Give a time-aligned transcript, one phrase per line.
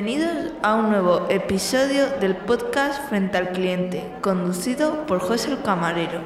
[0.00, 6.20] Bienvenidos a un nuevo episodio del podcast Frente al Cliente, conducido por José el Camarero.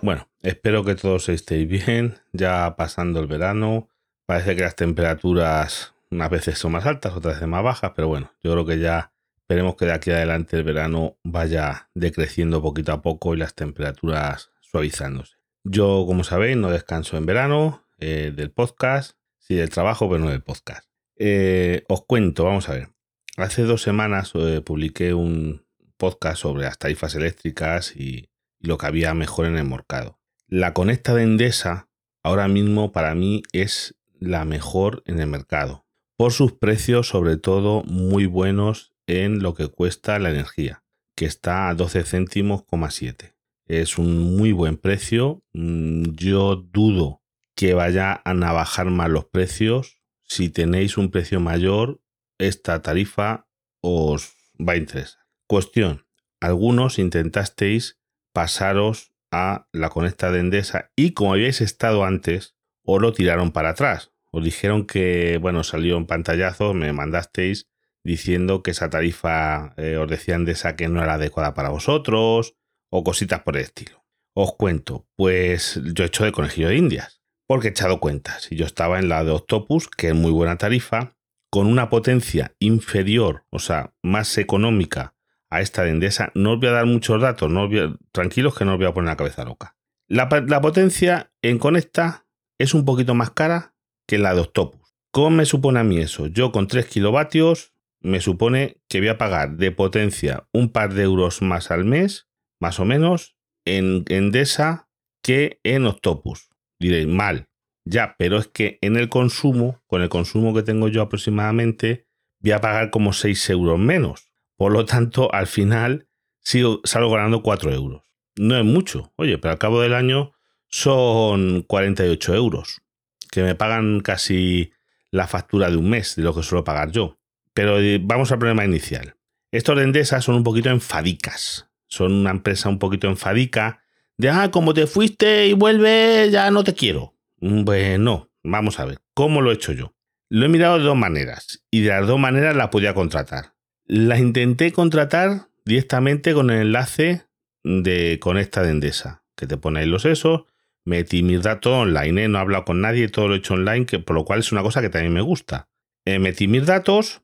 [0.00, 3.90] Bueno, espero que todos estéis bien, ya pasando el verano.
[4.24, 8.32] Parece que las temperaturas unas veces son más altas, otras veces más bajas, pero bueno,
[8.42, 13.02] yo creo que ya esperemos que de aquí adelante el verano vaya decreciendo poquito a
[13.02, 15.36] poco y las temperaturas suavizándose.
[15.62, 20.30] Yo, como sabéis, no descanso en verano eh, del podcast, sí del trabajo, pero no
[20.30, 20.87] del podcast.
[21.18, 22.90] Eh, os cuento, vamos a ver.
[23.36, 29.14] Hace dos semanas eh, publiqué un podcast sobre las tarifas eléctricas y, lo que había
[29.14, 30.18] mejor en el mercado.
[30.48, 31.88] La conecta de Endesa
[32.24, 35.86] ahora mismo para mí es la mejor en el mercado.
[36.16, 40.82] Por sus precios, sobre todo, muy buenos en lo que cuesta la energía,
[41.14, 43.36] que está a 12 céntimos, 7.
[43.66, 45.44] Es un muy buen precio.
[45.52, 47.22] Mm, yo dudo
[47.54, 49.97] que vaya a bajar más los precios
[50.28, 52.00] si tenéis un precio mayor,
[52.38, 53.48] esta tarifa
[53.80, 55.22] os va a interesar.
[55.48, 56.06] Cuestión,
[56.40, 57.98] algunos intentasteis
[58.32, 63.70] pasaros a la conecta de Endesa y como habíais estado antes, os lo tiraron para
[63.70, 64.12] atrás.
[64.30, 67.68] Os dijeron que, bueno, salió en pantallazo, me mandasteis
[68.04, 72.54] diciendo que esa tarifa eh, os decía Endesa que no era adecuada para vosotros
[72.90, 74.04] o cositas por el estilo.
[74.34, 77.17] Os cuento, pues yo he hecho de conejillo de indias
[77.48, 81.16] porque he echado cuentas yo estaba en la de Octopus, que es muy buena tarifa,
[81.50, 85.14] con una potencia inferior, o sea, más económica
[85.50, 86.30] a esta de Endesa.
[86.34, 87.68] No os voy a dar muchos datos, no
[88.12, 89.76] tranquilos que no os voy a poner la cabeza loca.
[90.08, 92.26] La, la, potencia en Conecta
[92.58, 93.74] es un poquito más cara
[94.06, 94.94] que la de Octopus.
[95.10, 96.26] ¿Cómo me supone a mí eso?
[96.26, 101.02] Yo con 3 kilovatios me supone que voy a pagar de potencia un par de
[101.02, 102.28] euros más al mes,
[102.60, 104.90] más o menos, en Endesa
[105.22, 106.50] que en Octopus.
[106.78, 107.48] Diréis, mal.
[107.84, 112.06] Ya, pero es que en el consumo, con el consumo que tengo yo aproximadamente,
[112.40, 114.30] voy a pagar como 6 euros menos.
[114.56, 116.08] Por lo tanto, al final
[116.40, 118.02] sigo, salgo ganando 4 euros.
[118.36, 120.32] No es mucho, oye, pero al cabo del año
[120.68, 122.82] son 48 euros,
[123.30, 124.72] que me pagan casi
[125.10, 127.18] la factura de un mes de lo que suelo pagar yo.
[127.54, 129.16] Pero eh, vamos al problema inicial.
[129.50, 131.70] Estos de Endesa son un poquito enfadicas.
[131.86, 133.82] Son una empresa un poquito enfadica
[134.18, 137.14] de, ah, como te fuiste y vuelves, ya no te quiero.
[137.40, 139.94] Bueno, vamos a ver, ¿cómo lo he hecho yo?
[140.28, 143.54] Lo he mirado de dos maneras y de las dos maneras la podía contratar.
[143.86, 147.26] La intenté contratar directamente con el enlace
[147.64, 150.42] de Conecta de Endesa, que te pone ahí los esos,
[150.84, 152.28] metí mis datos online, ¿eh?
[152.28, 154.52] no he hablado con nadie, todo lo he hecho online, que, por lo cual es
[154.52, 155.68] una cosa que también me gusta.
[156.04, 157.22] Eh, metí mis datos,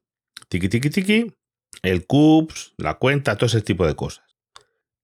[0.49, 1.34] tiki tiki tiki,
[1.82, 4.25] el CUPS, la cuenta, todo ese tipo de cosas.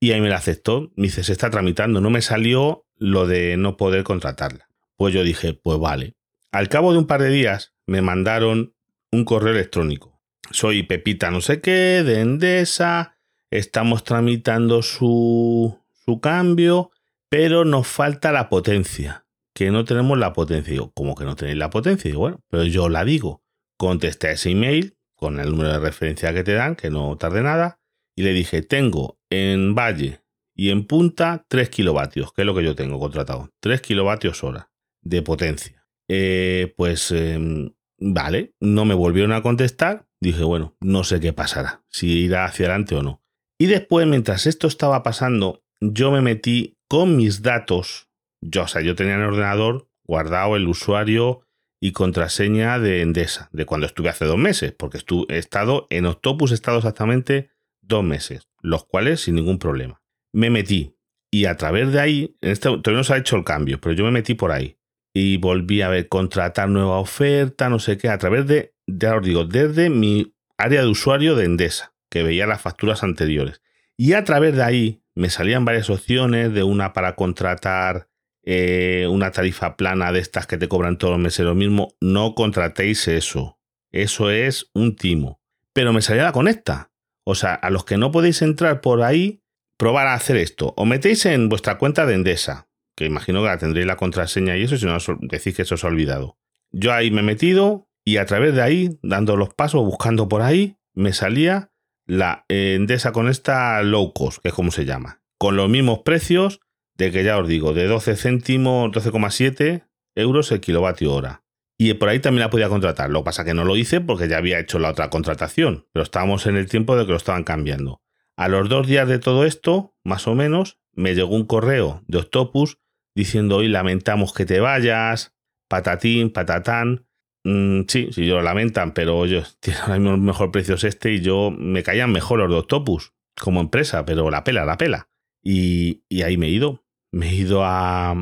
[0.00, 0.90] Y ahí me la aceptó.
[0.96, 2.00] Me dice, se está tramitando.
[2.00, 4.68] No me salió lo de no poder contratarla.
[4.96, 6.16] Pues yo dije, pues vale.
[6.52, 8.74] Al cabo de un par de días me mandaron
[9.12, 10.18] un correo electrónico.
[10.50, 13.18] Soy Pepita no sé qué, de Endesa.
[13.50, 16.90] Estamos tramitando su, su cambio,
[17.28, 19.26] pero nos falta la potencia.
[19.52, 20.72] Que no tenemos la potencia.
[20.72, 22.08] Digo, ¿cómo que no tenéis la potencia?
[22.08, 23.42] Digo, bueno, pero yo la digo.
[23.76, 27.79] Contesté ese email con el número de referencia que te dan, que no tarde nada
[28.20, 30.20] y le dije, tengo en Valle
[30.54, 34.70] y en Punta 3 kilovatios, que es lo que yo tengo contratado, 3 kilovatios hora
[35.00, 35.86] de potencia.
[36.06, 41.82] Eh, pues em, vale, no me volvieron a contestar, dije, bueno, no sé qué pasará,
[41.88, 43.22] si irá hacia adelante o no.
[43.58, 48.10] Y después, mientras esto estaba pasando, yo me metí con mis datos,
[48.42, 51.46] yo, o sea, yo tenía en el ordenador guardado el usuario
[51.80, 56.04] y contraseña de Endesa, de cuando estuve hace dos meses, porque estuve, he estado en
[56.04, 57.48] Octopus, he estado exactamente
[57.90, 60.00] dos meses, los cuales sin ningún problema.
[60.32, 60.96] Me metí
[61.30, 63.94] y a través de ahí, en este, todavía no se ha hecho el cambio, pero
[63.94, 64.78] yo me metí por ahí
[65.12, 69.22] y volví a ver contratar nueva oferta, no sé qué, a través de, ya os
[69.22, 73.60] digo, desde mi área de usuario de Endesa, que veía las facturas anteriores.
[73.96, 78.08] Y a través de ahí me salían varias opciones de una para contratar
[78.42, 81.94] eh, una tarifa plana de estas que te cobran todos los meses lo mismo.
[82.00, 83.58] No contratéis eso.
[83.92, 85.40] Eso es un timo.
[85.72, 86.89] Pero me salía la conecta.
[87.24, 89.42] O sea, a los que no podéis entrar por ahí,
[89.76, 90.74] probar a hacer esto.
[90.76, 94.64] O metéis en vuestra cuenta de Endesa, que imagino que la tendréis la contraseña y
[94.64, 96.38] eso, si no decís que eso os ha olvidado.
[96.72, 100.42] Yo ahí me he metido y a través de ahí, dando los pasos, buscando por
[100.42, 101.72] ahí, me salía
[102.06, 105.22] la Endesa con esta low cost, que es como se llama.
[105.38, 106.60] Con los mismos precios
[106.96, 111.44] de que ya os digo, de 12 céntimos, 12,7 euros el kilovatio hora.
[111.82, 113.08] Y por ahí también la podía contratar.
[113.08, 116.02] Lo que pasa que no lo hice porque ya había hecho la otra contratación, pero
[116.02, 118.02] estábamos en el tiempo de que lo estaban cambiando.
[118.36, 122.18] A los dos días de todo esto, más o menos, me llegó un correo de
[122.18, 122.76] Octopus
[123.14, 125.34] diciendo hoy lamentamos que te vayas,
[125.68, 127.06] patatín, patatán.
[127.44, 131.22] Mm, sí, sí, yo lo lamentan, pero oye, tiene ahora mejor precio es este y
[131.22, 135.08] yo me caían mejor los de Octopus como empresa, pero la pela, la pela.
[135.42, 136.84] Y, y ahí me he ido.
[137.10, 138.14] Me he ido a.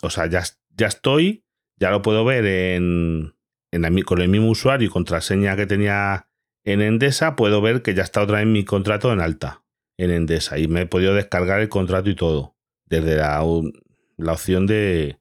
[0.00, 0.44] O sea, ya,
[0.76, 1.44] ya estoy,
[1.80, 3.34] ya lo puedo ver en,
[3.72, 6.28] en con el mismo usuario y contraseña que tenía
[6.64, 9.64] en Endesa, puedo ver que ya está otra vez mi contrato en alta
[9.96, 12.56] en Endesa y me he podido descargar el contrato y todo
[12.86, 15.18] desde la, opción de,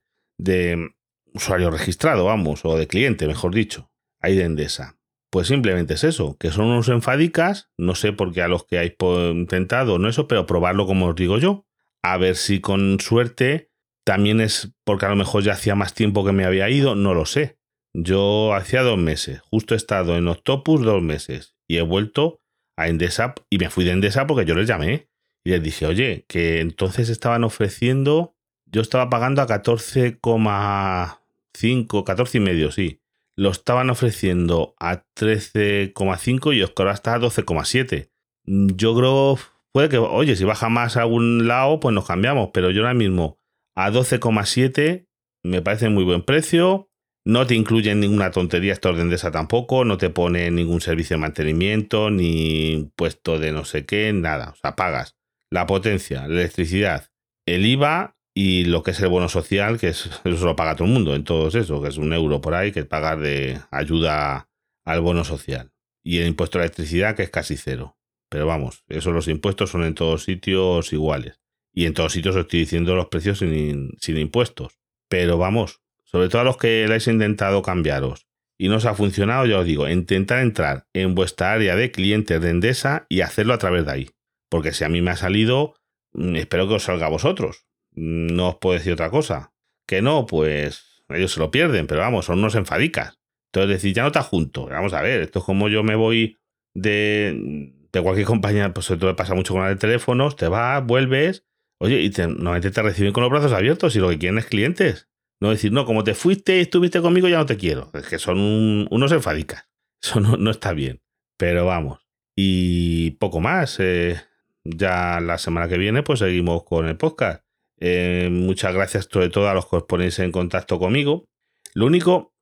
[1.34, 4.98] usuario registrado, vamos, o de cliente, mejor dicho, ahí de Endesa.
[5.30, 8.80] Pues simplemente es eso, que son unos enfadicas, no sé por qué a los que
[8.80, 8.96] hay
[9.32, 11.68] intentado, no eso, pero probarlo como os digo yo,
[12.02, 13.69] a ver si con suerte
[14.04, 17.14] también es porque a lo mejor ya hacía más tiempo que me había ido, no
[17.14, 17.58] lo sé.
[17.94, 22.42] Yo hacía dos meses, justo he estado en Octopus dos meses y he vuelto
[22.78, 25.10] a Endesa y me fui de Endesa porque yo les llamé
[25.44, 28.36] y les dije, oye, que entonces estaban ofreciendo,
[28.66, 33.02] yo estaba pagando a 14,5, 14 y medio, sí.
[33.36, 38.12] Lo estaban ofreciendo a 13,5 y ahora está a 12,7.
[38.46, 39.40] Yo creo,
[39.72, 42.94] puede que, oye, si baja más a algún lado, pues nos cambiamos, pero yo ahora
[42.94, 43.39] mismo
[43.80, 45.08] a 12,7
[45.44, 46.90] me parece muy buen precio
[47.26, 51.16] no te incluyen ninguna tontería esta orden de esa tampoco, no te pone ningún servicio
[51.16, 54.50] de mantenimiento, ni puesto de no sé qué, nada.
[54.50, 55.16] O sea, pagas
[55.52, 57.10] la potencia, la electricidad,
[57.46, 60.88] el IVA y lo que es el bono social, que es, eso lo paga todo
[60.88, 64.50] el mundo en todo eso, que es un euro por ahí que pagas de ayuda
[64.86, 65.72] al bono social.
[66.04, 67.98] Y el impuesto a la electricidad, que es casi cero.
[68.30, 71.39] Pero vamos, esos los impuestos son en todos sitios iguales.
[71.80, 74.78] Y en todos sitios os estoy diciendo los precios sin, sin impuestos.
[75.08, 78.28] Pero vamos, sobre todo a los que le habéis intentado cambiaros
[78.58, 82.42] y no os ha funcionado, ya os digo, intentar entrar en vuestra área de clientes
[82.42, 84.10] de Endesa y hacerlo a través de ahí.
[84.50, 85.76] Porque si a mí me ha salido,
[86.12, 87.66] mm, espero que os salga a vosotros.
[87.94, 89.54] No os puedo decir otra cosa.
[89.88, 93.20] Que no, pues ellos se lo pierden, pero vamos, son unos enfadicas.
[93.54, 94.66] Entonces decir, ya no te junto.
[94.66, 96.36] Vamos a ver, esto es como yo me voy
[96.74, 100.86] de, de cualquier compañía, pues sobre todo pasa mucho con la de teléfonos, te vas,
[100.86, 101.46] vuelves,
[101.80, 104.46] oye, y te, normalmente te reciben con los brazos abiertos y lo que quieren es
[104.46, 105.10] clientes.
[105.42, 107.90] No decir, no, como te fuiste y estuviste conmigo, ya no te quiero.
[107.94, 109.70] Es que son unos enfadicas.
[110.04, 111.02] Eso no, está bien.
[111.38, 112.00] Pero vamos.
[112.36, 113.78] Y poco más.
[113.80, 114.20] Eh,
[114.64, 117.44] ya la semana que viene, pues seguimos con el podcast.
[117.80, 121.30] Eh, muchas gracias sobre todo a los que os ponéis en contacto conmigo.
[121.74, 122.34] Lo único,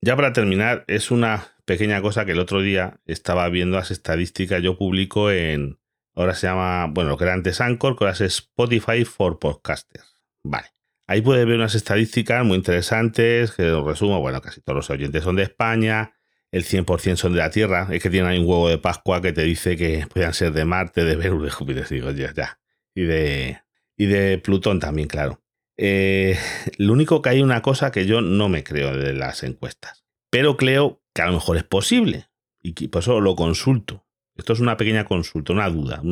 [0.00, 4.62] ya para terminar, es una pequeña cosa que el otro día estaba viendo las estadísticas.
[4.62, 5.78] Yo publico en.
[6.16, 6.86] Ahora se llama.
[6.86, 10.16] Bueno, lo que era antes Anchor, que ahora es Spotify for Podcasters.
[10.42, 10.68] Vale.
[11.06, 15.22] Ahí puedes ver unas estadísticas muy interesantes, que os resumo, bueno, casi todos los oyentes
[15.22, 16.14] son de España,
[16.50, 19.32] el 100% son de la Tierra, es que tienen ahí un huevo de Pascua que
[19.32, 22.58] te dice que puedan ser de Marte, de Venus, de Júpiter, digo, ya, ya.
[22.94, 23.60] Y de,
[23.96, 25.42] y de Plutón también, claro.
[25.76, 26.38] Eh,
[26.78, 30.56] lo único que hay una cosa que yo no me creo de las encuestas, pero
[30.56, 32.30] creo que a lo mejor es posible,
[32.62, 34.05] y por eso lo consulto.
[34.36, 36.02] Esto es una pequeña consulta, una duda,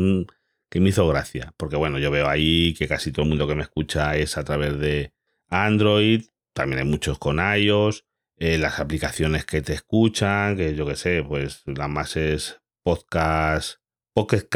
[0.71, 3.55] que me hizo gracia, porque bueno, yo veo ahí que casi todo el mundo que
[3.55, 5.13] me escucha es a través de
[5.49, 8.07] Android, también hay muchos con iOS,
[8.39, 13.79] eh, las aplicaciones que te escuchan, que yo que sé, pues la más es podcast,
[14.15, 14.49] Pocket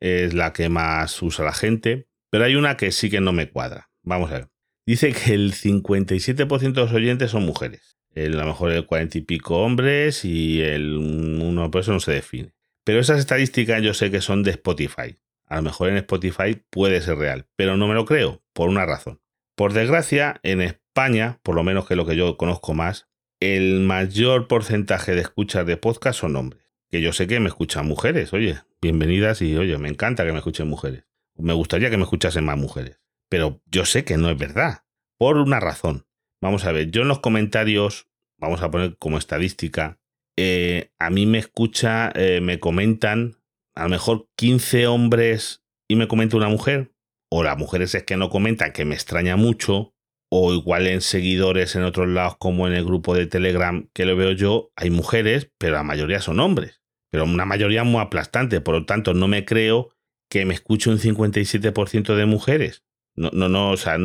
[0.00, 3.48] es la que más usa la gente, pero hay una que sí que no me
[3.48, 3.90] cuadra.
[4.02, 4.48] Vamos a ver.
[4.86, 7.96] Dice que el 57% de los oyentes son mujeres.
[8.16, 12.12] a lo mejor el 40 y pico hombres y el 1% por eso no se
[12.12, 12.53] define.
[12.84, 15.18] Pero esas estadísticas yo sé que son de Spotify.
[15.46, 18.86] A lo mejor en Spotify puede ser real, pero no me lo creo, por una
[18.86, 19.20] razón.
[19.56, 23.08] Por desgracia, en España, por lo menos que lo que yo conozco más,
[23.40, 26.64] el mayor porcentaje de escuchas de podcast son hombres.
[26.90, 30.38] Que yo sé que me escuchan mujeres, oye, bienvenidas y oye, me encanta que me
[30.38, 31.04] escuchen mujeres.
[31.36, 33.00] Me gustaría que me escuchasen más mujeres.
[33.28, 34.84] Pero yo sé que no es verdad.
[35.18, 36.06] Por una razón.
[36.40, 39.98] Vamos a ver, yo en los comentarios, vamos a poner como estadística,
[40.36, 43.36] eh, a mí me escucha, eh, me comentan
[43.74, 46.92] a lo mejor 15 hombres y me comenta una mujer,
[47.30, 49.94] o las mujeres es que no comentan, que me extraña mucho,
[50.30, 54.16] o igual en seguidores en otros lados como en el grupo de Telegram que lo
[54.16, 58.74] veo yo, hay mujeres, pero la mayoría son hombres, pero una mayoría muy aplastante, por
[58.74, 59.90] lo tanto no me creo
[60.28, 62.84] que me escuche un 57% de mujeres.
[63.16, 63.96] No, no, no, o sea,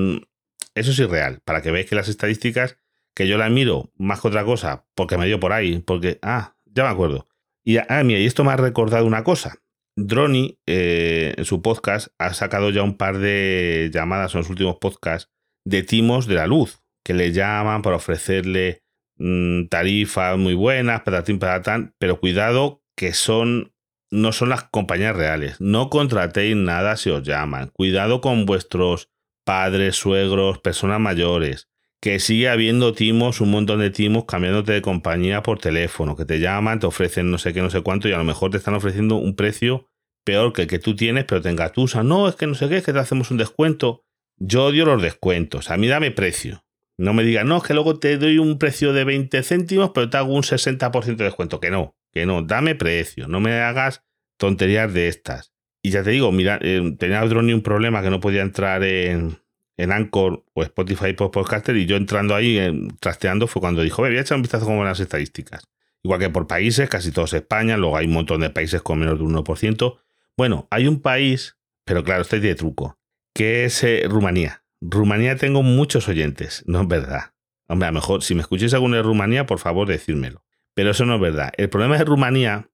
[0.75, 2.77] eso es irreal, para que veáis que las estadísticas,
[3.15, 6.55] que yo las miro más que otra cosa, porque me dio por ahí, porque, ah,
[6.65, 7.27] ya me acuerdo,
[7.63, 9.61] y, ah, mira, y esto me ha recordado una cosa.
[9.95, 14.77] Droni, eh, en su podcast, ha sacado ya un par de llamadas en los últimos
[14.77, 15.29] podcasts
[15.65, 18.83] de timos de la luz, que le llaman para ofrecerle
[19.17, 23.73] mm, tarifas muy buenas, patatín, patatán, pero cuidado que son
[24.11, 25.61] no son las compañías reales.
[25.61, 27.69] No contratéis nada si os llaman.
[27.73, 29.11] Cuidado con vuestros
[29.45, 31.68] padres, suegros, personas mayores,
[32.01, 36.39] que sigue habiendo timos, un montón de timos cambiándote de compañía por teléfono, que te
[36.39, 38.73] llaman, te ofrecen no sé qué, no sé cuánto y a lo mejor te están
[38.73, 39.89] ofreciendo un precio
[40.23, 42.07] peor que el que tú tienes, pero te engatusan.
[42.07, 44.05] No, es que no sé qué, es que te hacemos un descuento.
[44.37, 45.71] Yo odio los descuentos.
[45.71, 46.63] A mí dame precio.
[46.97, 50.09] No me digas, no, es que luego te doy un precio de 20 céntimos, pero
[50.09, 51.59] te hago un 60% de descuento.
[51.59, 53.27] Que no, que no, dame precio.
[53.27, 54.03] No me hagas
[54.37, 55.53] tonterías de estas.
[55.81, 59.39] Y ya te digo, mira, eh, tenía ni un problema que no podía entrar en,
[59.79, 62.59] en Anchor o Spotify por Podcaster y yo entrando ahí,
[62.99, 65.69] trasteando, fue cuando dijo, voy a echar un vistazo como las estadísticas.
[66.03, 69.17] Igual que por países, casi todos España, luego hay un montón de países con menos
[69.17, 69.97] de un 1%.
[70.35, 72.99] Bueno, hay un país, pero claro, este tiene truco,
[73.33, 74.63] que es eh, Rumanía.
[74.81, 77.33] Rumanía tengo muchos oyentes, no es verdad.
[77.69, 80.43] Hombre, a lo mejor si me escucháis alguno de Rumanía, por favor, decírmelo.
[80.73, 81.53] Pero eso no es verdad.
[81.55, 82.69] El problema de Rumanía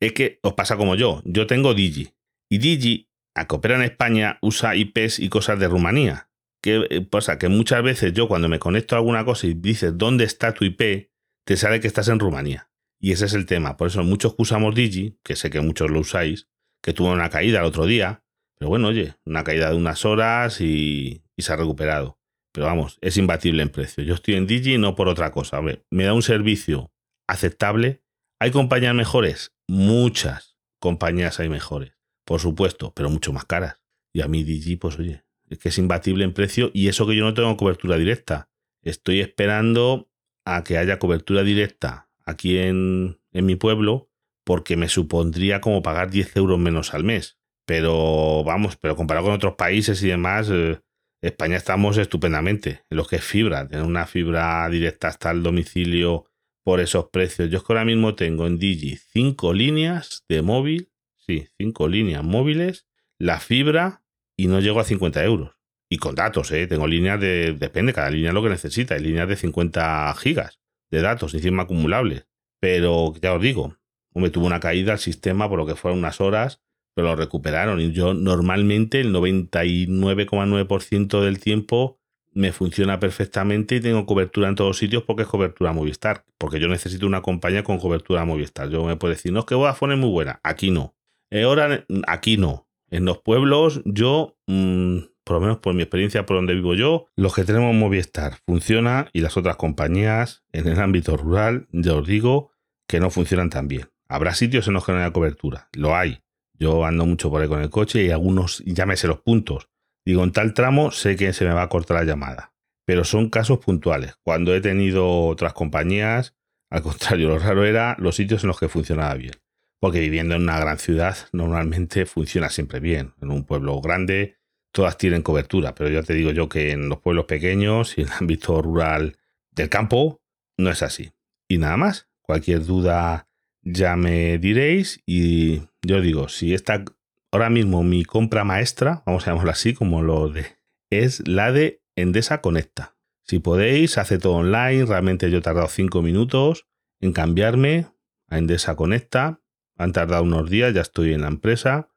[0.00, 1.20] es que os pasa como yo.
[1.26, 2.14] Yo tengo Digi.
[2.48, 6.30] Y Digi a que en España usa IPs y cosas de Rumanía.
[6.62, 7.38] ¿Qué eh, pasa?
[7.38, 10.64] Que muchas veces yo cuando me conecto a alguna cosa y dices dónde está tu
[10.64, 11.10] IP,
[11.44, 12.70] te sale que estás en Rumanía.
[13.00, 13.76] Y ese es el tema.
[13.76, 16.48] Por eso muchos que usamos Digi, que sé que muchos lo usáis,
[16.82, 18.24] que tuvo una caída el otro día,
[18.58, 22.18] pero bueno, oye, una caída de unas horas y, se ha recuperado.
[22.52, 24.04] Pero vamos, es imbatible en precio.
[24.04, 25.60] Yo estoy en Digi no por otra cosa.
[25.60, 26.92] me da un servicio
[27.26, 28.02] aceptable.
[28.40, 29.52] ¿Hay compañías mejores?
[29.66, 33.80] Muchas compañías hay mejores por supuesto, pero mucho más caras.
[34.12, 37.16] Y a mí Digi, pues oye, es que es imbatible en precio y eso que
[37.16, 38.48] yo no tengo cobertura directa.
[38.82, 40.08] Estoy esperando
[40.44, 44.10] a que haya cobertura directa aquí en, en mi pueblo
[44.44, 47.38] porque me supondría como pagar 10 euros menos al mes.
[47.66, 50.80] Pero vamos, pero comparado con otros países y demás, eh,
[51.22, 53.66] España estamos estupendamente en lo que es fibra.
[53.66, 56.26] Tener una fibra directa hasta el domicilio
[56.62, 57.50] por esos precios.
[57.50, 60.90] Yo es que ahora mismo tengo en Digi 5 líneas de móvil
[61.26, 62.86] Sí, cinco líneas móviles,
[63.18, 64.02] la fibra
[64.36, 65.52] y no llego a 50 euros.
[65.88, 66.66] Y con datos, ¿eh?
[66.66, 67.54] Tengo líneas de.
[67.54, 68.94] Depende, cada línea lo que necesita.
[68.94, 72.26] Hay líneas de 50 gigas de datos, encima acumulables.
[72.60, 73.76] Pero ya os digo,
[74.14, 76.62] me tuvo una caída al sistema por lo que fueron unas horas,
[76.94, 77.80] pero lo recuperaron.
[77.80, 82.00] Y yo normalmente el 99,9% del tiempo
[82.32, 86.24] me funciona perfectamente y tengo cobertura en todos sitios porque es cobertura Movistar.
[86.38, 88.70] Porque yo necesito una compañía con cobertura Movistar.
[88.70, 90.40] Yo me puedo decir, no, es que Vodafone es muy buena.
[90.42, 90.94] Aquí no.
[91.34, 92.68] Eh, ahora, aquí no.
[92.90, 97.08] En los pueblos, yo, mm, por lo menos por mi experiencia por donde vivo yo,
[97.16, 102.06] los que tenemos Movistar funciona y las otras compañías en el ámbito rural, ya os
[102.06, 102.52] digo,
[102.86, 103.90] que no funcionan tan bien.
[104.08, 106.22] Habrá sitios en los que no haya cobertura, lo hay.
[106.56, 109.68] Yo ando mucho por ahí con el coche y algunos, llámese los puntos.
[110.06, 112.54] Digo, en tal tramo sé que se me va a cortar la llamada.
[112.86, 114.14] Pero son casos puntuales.
[114.22, 116.36] Cuando he tenido otras compañías,
[116.70, 119.43] al contrario, lo raro era los sitios en los que funcionaba bien
[119.84, 123.12] porque viviendo en una gran ciudad normalmente funciona siempre bien.
[123.20, 124.38] En un pueblo grande
[124.72, 128.06] todas tienen cobertura, pero ya te digo yo que en los pueblos pequeños y en
[128.06, 129.18] el ámbito rural
[129.50, 130.22] del campo
[130.56, 131.12] no es así.
[131.48, 133.28] Y nada más, cualquier duda
[133.60, 136.82] ya me diréis y yo digo, si esta
[137.30, 140.46] ahora mismo mi compra maestra, vamos a llamarlo así como lo de,
[140.88, 142.96] es la de Endesa Conecta.
[143.22, 146.66] Si podéis, hace todo online, realmente yo he tardado 5 minutos
[147.00, 147.88] en cambiarme
[148.28, 149.42] a Endesa Conecta
[149.76, 151.88] han tardado unos días, ya estoy en la empresa.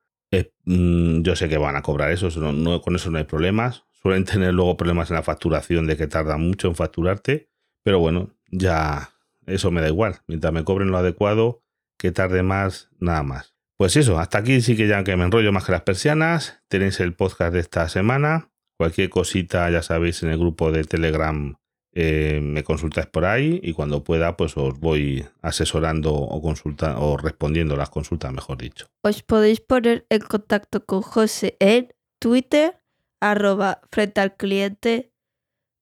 [0.66, 3.86] Mm, yo sé que van a cobrar eso, no, con eso no hay problemas.
[3.94, 7.50] Suelen tener luego problemas en la facturación de que tarda mucho en facturarte,
[7.84, 9.12] pero bueno, ya
[9.46, 10.18] eso me da igual.
[10.28, 11.64] Mientras me cobren lo adecuado,
[11.98, 13.56] que tarde más, nada más.
[13.78, 16.62] Pues eso, hasta aquí sí que ya que me enrollo más que las persianas.
[16.68, 18.50] Tenéis el podcast de esta semana.
[18.78, 21.56] Cualquier cosita, ya sabéis, en el grupo de Telegram
[21.94, 27.18] eh, me consultáis por ahí y cuando pueda pues os voy asesorando o consulta o
[27.18, 28.88] respondiendo las consultas, mejor dicho.
[29.02, 32.80] Os podéis poner en contacto con José en Twitter,
[33.20, 35.12] arroba frente al cliente,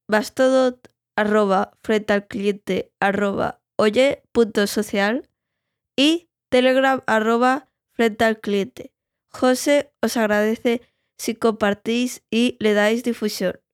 [0.07, 5.29] Bastodot, arroba frente al cliente, arroba oye punto social
[5.97, 8.93] y Telegram, arroba frente al cliente.
[9.27, 10.81] José os agradece
[11.17, 13.59] si compartís y le dais difusión.